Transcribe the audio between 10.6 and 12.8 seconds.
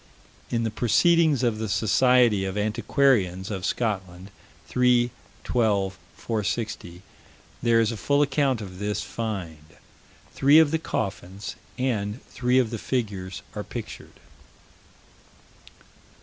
the coffins and three of the